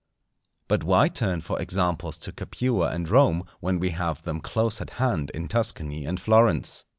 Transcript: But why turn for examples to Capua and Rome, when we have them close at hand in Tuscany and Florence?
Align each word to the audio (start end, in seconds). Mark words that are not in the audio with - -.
But 0.67 0.83
why 0.83 1.09
turn 1.09 1.41
for 1.41 1.61
examples 1.61 2.17
to 2.25 2.31
Capua 2.31 2.89
and 2.89 3.07
Rome, 3.07 3.43
when 3.59 3.77
we 3.77 3.91
have 3.91 4.23
them 4.23 4.41
close 4.41 4.81
at 4.81 4.89
hand 4.97 5.29
in 5.35 5.47
Tuscany 5.47 6.05
and 6.07 6.19
Florence? 6.19 6.85